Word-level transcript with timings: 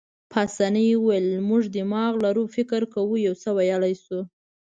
پاسیني 0.31 0.85
وویل: 0.97 1.27
موږ 1.49 1.63
دماغ 1.77 2.11
لرو، 2.25 2.43
فکر 2.55 2.81
کوو، 2.93 3.15
یو 3.27 3.33
څه 3.41 3.49
ویلای 3.57 3.93
شو. 4.03 4.19